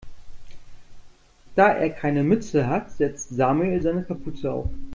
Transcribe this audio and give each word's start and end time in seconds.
Da 1.55 1.67
er 1.73 1.91
keine 1.91 2.23
Mütze 2.23 2.65
hat, 2.65 2.91
setzt 2.91 3.35
Samuel 3.35 3.83
seine 3.83 4.01
Kapuze 4.01 4.51
auf. 4.51 4.69